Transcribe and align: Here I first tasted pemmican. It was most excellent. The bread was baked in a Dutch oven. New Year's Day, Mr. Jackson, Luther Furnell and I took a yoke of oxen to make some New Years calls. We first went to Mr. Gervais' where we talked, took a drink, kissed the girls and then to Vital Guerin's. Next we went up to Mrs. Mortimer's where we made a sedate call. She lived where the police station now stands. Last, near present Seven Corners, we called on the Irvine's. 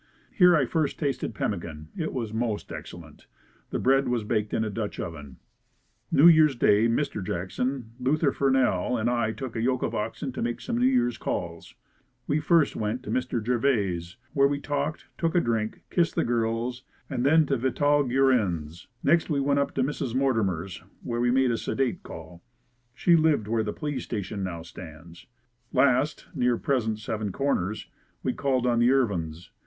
Here 0.31 0.55
I 0.55 0.65
first 0.65 0.97
tasted 0.97 1.35
pemmican. 1.35 1.89
It 1.95 2.11
was 2.11 2.33
most 2.33 2.71
excellent. 2.71 3.27
The 3.69 3.77
bread 3.77 4.07
was 4.07 4.23
baked 4.23 4.51
in 4.51 4.63
a 4.63 4.71
Dutch 4.71 4.99
oven. 4.99 5.37
New 6.11 6.27
Year's 6.27 6.55
Day, 6.55 6.87
Mr. 6.87 7.23
Jackson, 7.23 7.91
Luther 7.99 8.31
Furnell 8.31 8.97
and 8.99 9.11
I 9.11 9.31
took 9.31 9.55
a 9.55 9.61
yoke 9.61 9.83
of 9.83 9.93
oxen 9.93 10.31
to 10.31 10.41
make 10.41 10.59
some 10.59 10.79
New 10.79 10.87
Years 10.87 11.19
calls. 11.19 11.75
We 12.25 12.39
first 12.39 12.75
went 12.75 13.03
to 13.03 13.11
Mr. 13.11 13.45
Gervais' 13.45 14.15
where 14.33 14.47
we 14.47 14.59
talked, 14.59 15.05
took 15.19 15.35
a 15.35 15.39
drink, 15.39 15.83
kissed 15.91 16.15
the 16.15 16.23
girls 16.25 16.81
and 17.07 17.23
then 17.23 17.45
to 17.45 17.55
Vital 17.57 18.03
Guerin's. 18.03 18.87
Next 19.03 19.29
we 19.29 19.39
went 19.39 19.59
up 19.59 19.75
to 19.75 19.83
Mrs. 19.83 20.15
Mortimer's 20.15 20.81
where 21.03 21.21
we 21.21 21.29
made 21.29 21.51
a 21.51 21.57
sedate 21.59 22.01
call. 22.01 22.41
She 22.95 23.15
lived 23.15 23.47
where 23.47 23.61
the 23.63 23.71
police 23.71 24.03
station 24.05 24.43
now 24.43 24.63
stands. 24.63 25.27
Last, 25.71 26.25
near 26.33 26.57
present 26.57 26.97
Seven 26.97 27.31
Corners, 27.31 27.85
we 28.23 28.33
called 28.33 28.65
on 28.65 28.79
the 28.79 28.89
Irvine's. 28.89 29.51